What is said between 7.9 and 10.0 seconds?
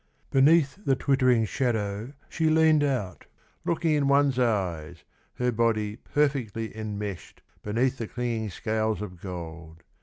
the clinging scales of gold.